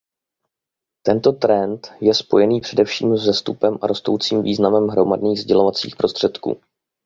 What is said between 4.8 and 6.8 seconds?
hromadných sdělovacích prostředků.